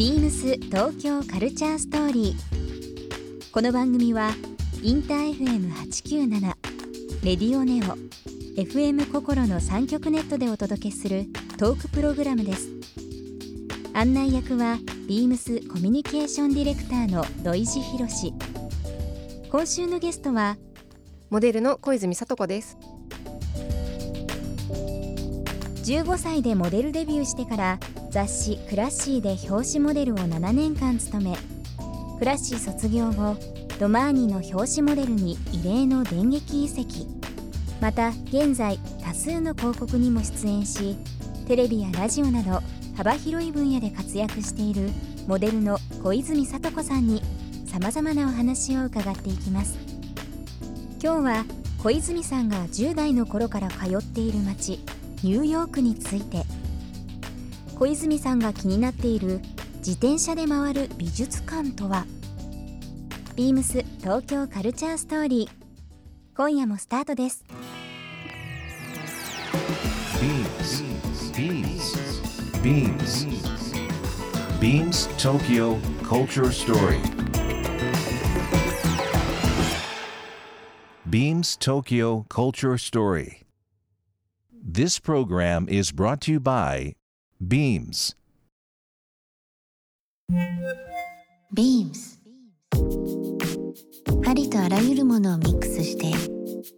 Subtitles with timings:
[0.00, 3.52] ビームス東京カルチャーストーリー。
[3.52, 4.30] この番組は
[4.82, 6.40] インター FM897
[7.22, 7.98] レディオネオ
[8.58, 11.26] FM 心の三極ネットでお届けする
[11.58, 12.70] トークプログラムです。
[13.92, 18.32] 案内役はビームスコミュニケーションディレクターの土井博志。
[19.50, 20.56] 今週のゲストは
[21.28, 22.78] モデルの小泉聡子です
[25.84, 27.78] 15歳でモデルデビューしてから
[28.10, 31.38] 雑誌「クラッシー」で表紙モデルを7年間務め
[32.18, 33.36] クラッシー卒業後
[33.78, 37.06] ドマーニの表紙モデルに異例の電撃移籍。
[37.80, 40.96] また現在多数の広告にも出演し
[41.46, 42.60] テレビやラジオなど
[42.94, 44.90] 幅広い分野で活躍している
[45.26, 47.22] モデルの小泉聡子さんに
[47.64, 49.78] さまざまなお話を伺っていきます。
[51.02, 51.44] 今日は
[51.78, 54.80] 小泉さんが10代の頃から通っている街
[55.22, 56.44] ニューヨークについて。
[57.80, 59.40] 小泉さんが気になっている
[59.78, 62.04] 自転車で回る美術館とは
[63.36, 67.42] ビームス東京カルチャーストーリー今夜もスタートです
[70.20, 70.82] Beams.
[72.62, 73.24] Beams.
[74.60, 77.00] Beams Tokyo Culture Story.
[81.08, 83.46] Beams Tokyo Culture Story.
[84.52, 86.92] This program is brought to you by
[87.42, 88.14] Beams.
[91.56, 92.18] Beams.
[94.26, 96.12] ありとあらゆるものをミックスして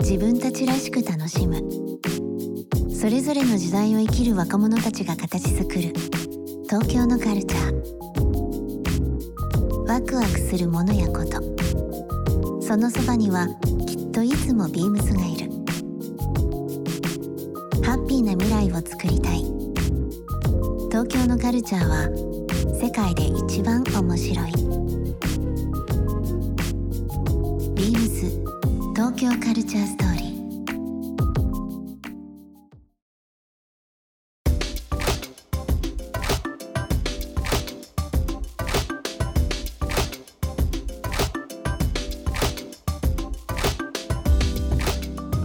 [0.00, 1.62] 自分たちらしく楽しむ。
[2.92, 5.92] それぞれの時代を生きる若者たちが形作る。
[6.64, 7.74] 東京のカルチャー。
[9.86, 11.40] ワクワクするものやこと。
[12.60, 13.46] そのそばには
[13.86, 15.52] きっといつもビームスがいる。
[17.84, 19.47] ハッピーな未来をつくりたい。
[21.00, 22.08] 東京のカルチャーは
[22.74, 24.52] 世界で一番面白い。
[27.76, 28.26] ビームス
[28.96, 30.28] 東京カルチャーストーリー。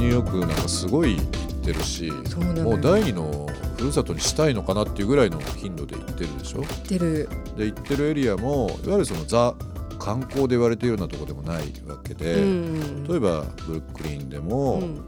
[0.00, 1.24] ニューヨークなんかすごい行っ
[1.64, 2.10] てるし
[2.64, 3.48] もう第二の
[3.86, 6.64] ふるさとにしたいのかなっていうぐらいの頻度で行ってるでしょ？
[6.88, 7.28] 出る。
[7.56, 9.54] で行ってるエリアもいわゆるそのザ
[9.98, 15.04] 観光で言われているようなところでもないわけで、うん例えばブルックリンでも、うん。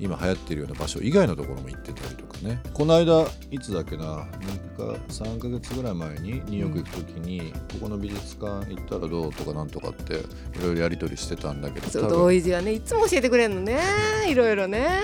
[0.00, 2.60] 今流行ってるような場所以外のところも行ってたりとかね。
[2.72, 13.80] この間いつだっけな2か3か月ぐらい前にニューヨーク行く時に、ここの美術館行ったらどうとかなんとかっていろいろやり取りしてたんだけどそう同意はねいつも教えてくれるのね
[14.28, 15.00] いろいろね。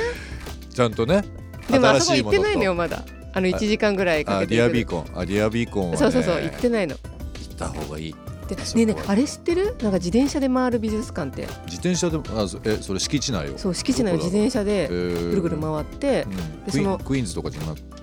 [0.73, 1.25] ちゃんとね
[1.71, 3.03] でもあそこ行ってないのよまだ。
[3.33, 5.97] あの1時間ぐらいかあけて Dia Beacon あ Dia Beacon はね。
[5.97, 6.95] そうそうそう行ってないの。
[6.95, 8.15] 行った方がいい。
[8.49, 9.65] でねえねえあれ知ってる？
[9.65, 11.49] なんか自転車で回る美術館って。
[11.67, 17.95] 自転車でもあそえそれ敷地内よそう敷地内を自転車でぐぐるぐる回ってうん、でクイーンそのクイーンズとかじゃなくて。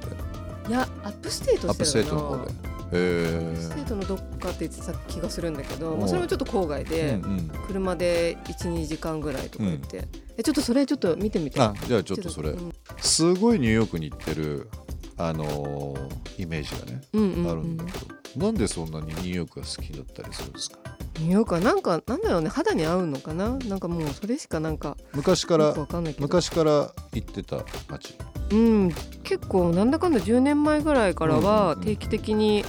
[0.67, 2.51] いや upstate upstate の方で
[2.91, 7.19] ステートのどっかって言ってた気がするんだけど、まあ、それもちょっと郊外で、
[7.67, 10.07] 車で12時間ぐらいとか行って、
[10.37, 12.49] えちょっとそれちょっと見てみてあじゃあちょっとそれ。
[12.49, 12.73] うん。
[12.99, 14.69] すごいニューヨークに行ってる
[15.17, 17.01] あのーイメージがね、
[17.49, 17.91] あるんだけ
[18.37, 20.77] どなんでそんなにニューヨークが好きだったりするんですか？
[21.19, 23.57] ニューヨークはなんかなんだろうね肌に合うのかな？
[23.57, 26.23] なんかもうそれしかなんか昔からよくわかんないけど。
[26.25, 28.15] 昔から行ってた街。
[28.51, 28.91] うん。
[29.23, 31.53] 結構なんだかんだ10年前ぐらいからうんうんうん。
[31.67, 32.65] は定期的に、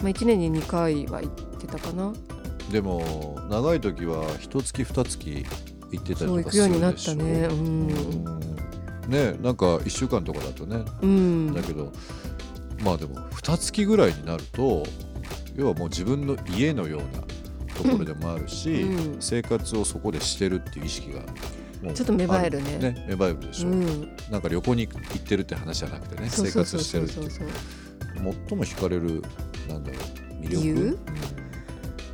[0.00, 2.12] まあ、1年に2回は行ってたかな。
[2.70, 5.44] でも長い時は一月二月
[5.92, 7.24] 行ってたりそう行とかするくようになっでしたょね。
[7.48, 7.86] ううん。
[7.86, 8.24] ん
[9.08, 10.84] ねなんか1週間とかだとね。
[11.00, 11.54] うん。
[11.54, 11.92] だけど
[12.82, 14.84] まあでも二月ぐらいになると
[15.54, 17.22] 要はもう自分の家のような
[17.74, 19.20] ところでもあるし、うん。
[19.20, 21.20] 生活をそこでしてるっていう意識が
[21.94, 22.76] ちょっと芽生えるね。
[22.76, 23.06] あね。
[23.08, 24.16] 芽生えるでしょ、うん。
[24.30, 27.56] なんか旅行に行ってるって話じゃなくてね生そうそうそう活してるっていうそうそう。
[28.16, 28.24] 最
[28.58, 29.22] も惹かれる
[29.68, 30.62] なんだろう魅力？
[30.62, 30.98] 理由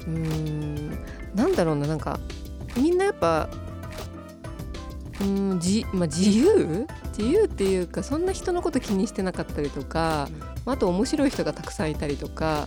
[0.07, 0.91] うーん
[1.35, 2.19] なんだろうななんか
[2.77, 3.49] みんなやっぱ
[5.21, 6.87] うーんじ、まあ、自由？
[7.17, 10.31] 自由っていうかそんな人のこと気にしてなかったりとか、
[10.65, 12.67] あと面白い人がたくさんいたりとか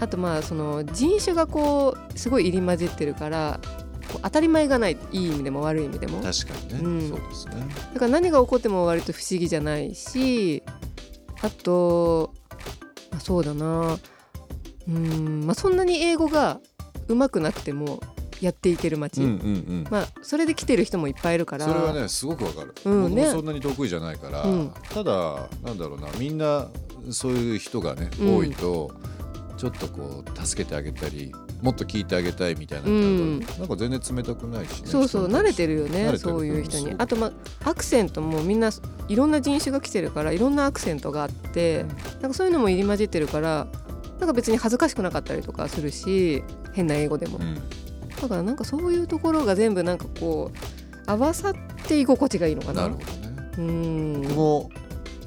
[0.00, 3.60] あとまあその人種がこうすごい入り混じってるから
[4.22, 6.22] 当たり前がないいい意味でも悪い意味でも。
[6.22, 7.08] だ確かにね、うん。
[7.10, 7.66] そうですね。
[7.98, 10.62] から何が起こっても割と不思議じゃないし
[11.42, 12.45] あと、まあ、
[13.26, 13.94] そうだな。
[13.94, 16.60] うーん、まあ、そんなに英語が
[17.08, 17.98] 上手くなくても
[18.40, 19.38] やっていける街、うんうんう
[19.80, 19.86] ん。
[19.90, 21.66] まあ、それで来てる人もいっぱいいるから。
[21.66, 24.72] それはねすごくわかる、うん僕もねそんなに得意じゃないから、うん。
[24.90, 26.06] ただなんだろうな。
[26.20, 26.68] みんな
[27.10, 28.36] そういう人がね、うん。
[28.36, 28.92] 多いと
[29.56, 33.40] ちょっとこう助けてあげたりもっと聞いてあげたいみたいな、うん。
[33.40, 34.86] なんか全然冷たくないしね。
[34.86, 36.94] そうそう慣れてるよねそういう人に。
[36.98, 37.32] あとま
[37.62, 38.70] あアクセントもみんな
[39.08, 41.84] いろんな人種が来てるからいろんなアクセントがあって、
[42.20, 43.66] なんかそういうのも入り混じってるから
[44.18, 46.42] なんか別に恥ずかしくなかったりとかするし
[46.72, 47.38] 変な英語でも。
[47.38, 47.54] うん。
[48.20, 51.54] だからなんかそういうところが全部なんかこう合わさっ
[51.86, 52.82] て居心地がいいのかな。
[52.82, 53.36] なるほどね。
[53.58, 54.22] うん。
[54.22, 54.70] 僕も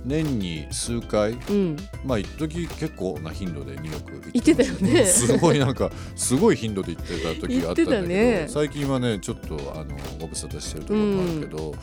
[0.06, 1.34] 年に数回。
[1.34, 1.78] うん。
[2.06, 5.06] まあ一時結構な頻度でニューヨーク行行ってたよね。
[5.06, 8.48] すごいなんかすごい頻度で行ってた時があったんだけどね。
[8.50, 11.76] 最近はねちょっとあのご無沙汰してるところもあるけど、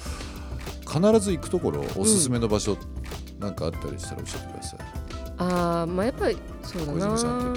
[0.86, 2.76] 必ず行くところおすすめの場所、
[3.38, 4.78] なんかあったりしたら教えてください。
[5.38, 7.54] あーまあやっぱりそうだな。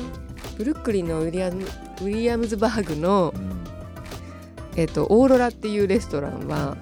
[0.58, 3.50] ブルックリンのウィリアムウィリアムズバーグの、うん。
[4.76, 6.78] えっとオーロラっていうレストランは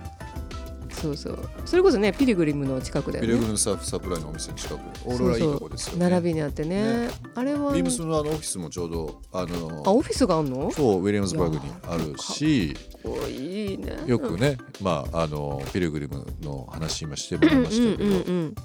[1.02, 1.40] そうそう。
[1.66, 3.28] それこそねピリグリムの近くだよね。
[3.28, 4.80] ピレグルムサーフサプライのお店の近く。
[5.06, 6.10] オーロラいいとこですよね。
[6.10, 7.08] 並びにあってね。
[7.08, 7.10] ね。
[7.36, 10.72] あれはビームスのあのオフィスもちょうどあのあオフィスがあんの？
[10.72, 14.04] そうウィリアムズバーグにあるしおいいね。
[14.06, 18.56] よくね、まああのピルグリムの話今してもらいましたけど、うんうんうん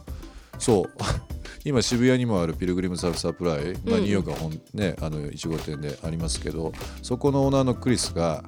[0.58, 0.90] そう。
[1.64, 8.42] 今渋谷にもあるピルグリムサーフサプライ、まあ、ニューヨークは本、ね、あの1号店でありますけどそこのオーナーのクリスが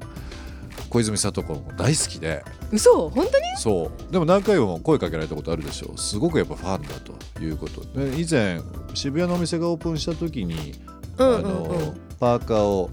[0.95, 2.45] 小泉聡子も大好きで。
[2.71, 3.45] 嘘本当に？
[3.59, 4.13] そう。
[4.13, 7.81] でも何回も声かけられたことあるでしょすごくやっぱファンだということ。
[7.99, 8.61] で以前
[8.95, 10.75] 渋谷のお店がオープンした時に、
[11.19, 12.91] うんうんあのうんパーカーを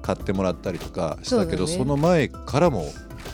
[0.00, 1.84] 買ってもらったりとかしたけどそ,、ね。
[1.84, 2.84] の前からも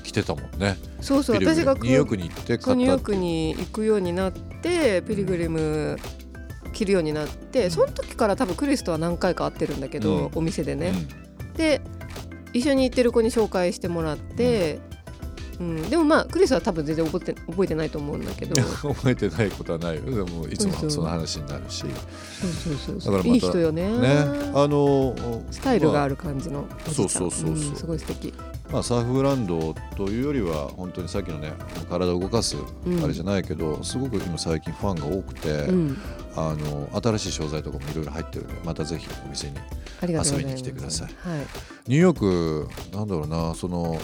[0.03, 0.79] 来てたもんね。
[1.03, 5.99] そうそう私がムニューヨークに行ってそうニューヨークに行くようになってピリグリム
[6.73, 10.31] 着るようになってその時から多分クリスとは何回か会ってるんだけど、うん。
[10.37, 10.93] お店でね、
[11.43, 11.53] うん。
[11.53, 11.83] で
[12.57, 14.79] 一緒に行ってる子に紹介してもらって、
[15.61, 15.91] うん。
[15.91, 18.61] でもまあクリスは多分全然覚えて覚えてないと思うんだけど。
[18.95, 20.03] 覚えてないことはないよ。
[20.03, 21.85] でもいつもその話になるし。
[23.25, 23.87] いい人よね。
[24.55, 25.15] あの
[25.51, 26.67] スタイルがある、る感じの。
[26.93, 27.51] そうそうそうそう。
[27.53, 27.77] ん。
[27.77, 28.33] すごい素敵。
[28.71, 31.53] まあ、サーフブランドというよりは本当にさっきのね
[31.89, 33.05] 体を動かすうん。
[33.05, 35.99] あれじゃないけど、すごく今最近ファンが多くて、うん。
[36.37, 39.57] あの新しい商材とかもいろいろ入ってるんでまたぜひお店に
[40.03, 41.29] 遊びに来てください。
[41.29, 41.47] はい。
[41.87, 43.99] ニューヨークなんだろうなその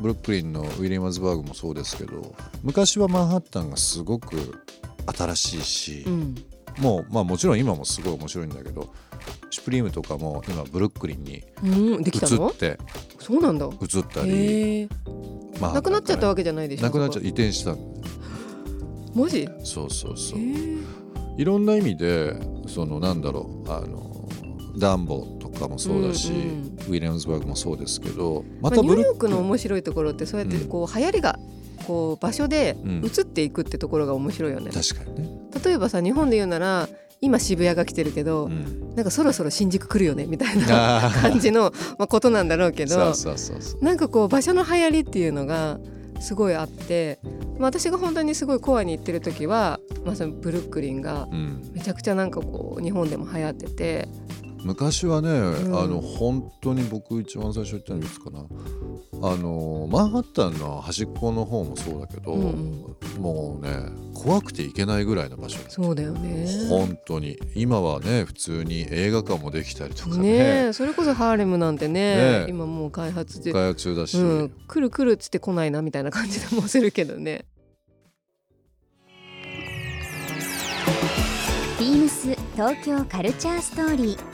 [0.00, 4.36] ブルックリンのウィリアムズバーグもそうですけど昔はマンハッタンがすごく
[5.06, 6.34] 新しいし、うん。
[6.78, 8.92] もうまあもちろん今もすごい面白いんだけど
[9.50, 12.78] シュプリームとかも今ブルックリンに移って
[13.20, 13.66] そうなんだ。
[13.80, 14.88] 移ったり、
[15.60, 16.82] まあなくなっちゃったわけじゃないでしょ？
[16.82, 17.94] なくなっちゃ移転したの。
[19.14, 19.48] マジ？
[19.62, 20.40] そうそうそう。
[21.38, 22.34] いろんな意味で
[22.66, 24.28] そのなんだろうあの
[24.76, 25.06] ダン
[25.54, 26.42] ボとかもそうだし、うんうん。
[26.42, 31.38] ウィリアムズバーグもそうですけどままあ、ニューヨークの面白いところってそうやってこう流行りが
[31.86, 33.04] こう場所でうん。
[33.04, 35.28] 移っていくってところが面白いよね、確かにね、
[35.64, 36.88] 例えばさ日本で言うなら
[37.20, 43.84] 今渋谷が来てるけど、うん、なんかそろそろ新宿来るよねみたいな感じの、まあ、ことなんだろうけどそうそうそうそう。
[43.84, 45.78] なんかこう場所の流行りっていうのが
[46.20, 47.18] すごいあって、
[47.58, 54.08] まあ、私が本当にすごいコアに行ってる時は、まあ、そのブルックリンがうん、めちゃくちゃなんかこう日本でも流行ってて
[54.64, 55.78] 昔はね、ん。
[55.78, 58.40] あの本当に僕一番最初言ったのいつかな。
[59.22, 66.46] あのマンハッタンの端っこの方もそうだけど、うんもうね怖くて行けないぐらいの場所そうだよね。
[66.68, 67.38] 本当に。
[67.54, 70.72] 今はね普通に映画館もできたりとかね。
[70.72, 72.46] それこそハーレムなんてねねえ。
[72.48, 77.44] 今もう開発で、開発中だし、うん、来る来るっつって来ないなみたいな感じでもするけどね。
[81.78, 84.33] ビームス東京カルチャーストーリー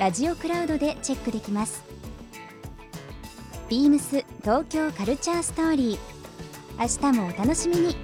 [0.00, 1.84] ラジオクラウドでチェックできます。
[3.68, 5.98] ビームス東京カルチャーストーリー。
[6.80, 7.96] 明日もお楽しみに。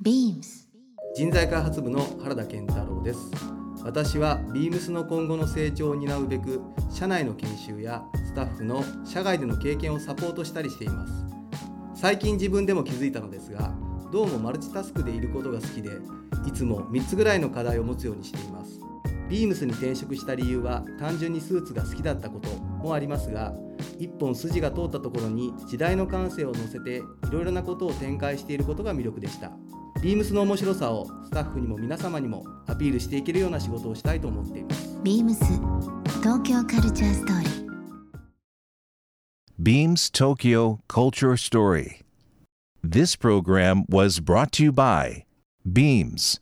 [0.00, 0.70] ビームス。
[1.14, 3.18] 人材開発部の原田健太郎です。
[3.84, 11.12] 私はビームスの今後の成長を担うべく社内の研修やスタッフの社外での経験をサポートしたりしています。
[12.00, 13.74] 最近自分でも気づいたのですが
[14.10, 15.90] どうもマルチタスクでいることが好きで
[16.46, 18.80] いつも3つぐらいの課題を持つようにしています。
[19.28, 22.48] ビームスに転職した理由は単純にスーツが好きだったこと
[22.82, 23.54] もありますが
[24.00, 29.52] 一本筋が通ったところに時代の感性を乗せていろいろなことを展開していることが魅力でした。
[30.02, 34.98] ビームスの面白さをスタッフにも皆様にもアピピールしていけるような仕事をしたいと思っています。
[35.04, 35.44] ビームス
[36.22, 37.70] 東京カルチャーストーリー。
[39.62, 42.00] Beams Tokyo Culture Story.
[42.82, 45.24] This program was brought to you by
[45.64, 46.38] Beams.